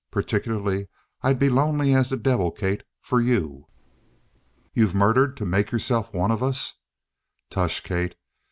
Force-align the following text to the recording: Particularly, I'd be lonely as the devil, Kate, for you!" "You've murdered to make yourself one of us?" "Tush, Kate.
Particularly, 0.09 0.87
I'd 1.21 1.37
be 1.37 1.47
lonely 1.51 1.93
as 1.93 2.09
the 2.09 2.17
devil, 2.17 2.49
Kate, 2.49 2.81
for 3.03 3.21
you!" 3.21 3.67
"You've 4.73 4.95
murdered 4.95 5.37
to 5.37 5.45
make 5.45 5.69
yourself 5.71 6.11
one 6.11 6.31
of 6.31 6.41
us?" 6.41 6.73
"Tush, 7.51 7.81
Kate. 7.81 8.15